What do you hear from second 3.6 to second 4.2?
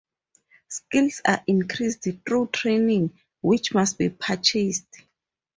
must be